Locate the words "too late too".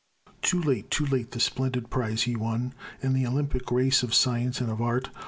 0.41-1.05